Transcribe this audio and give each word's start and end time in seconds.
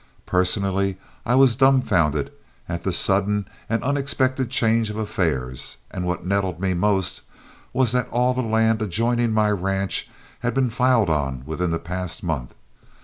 Personally 0.25 0.97
I 1.27 1.35
was 1.35 1.55
dumfounded 1.55 2.31
at 2.67 2.81
the 2.81 2.91
sudden 2.91 3.47
and 3.69 3.83
unexpected 3.83 4.49
change 4.49 4.89
of 4.89 4.97
affairs, 4.97 5.77
and 5.91 6.05
what 6.07 6.25
nettled 6.25 6.59
me 6.59 6.73
most 6.73 7.21
was 7.71 7.91
that 7.91 8.09
all 8.09 8.33
the 8.33 8.41
land 8.41 8.81
adjoining 8.81 9.31
my 9.31 9.51
ranch 9.51 10.09
had 10.39 10.55
been 10.55 10.71
filed 10.71 11.11
on 11.11 11.43
within 11.45 11.69
the 11.69 11.77
past 11.77 12.23
month. 12.23 12.55